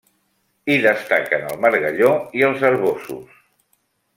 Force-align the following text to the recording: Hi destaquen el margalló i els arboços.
Hi 0.69 0.77
destaquen 0.85 1.45
el 1.49 1.61
margalló 1.65 2.09
i 2.41 2.45
els 2.51 2.65
arboços. 2.71 3.37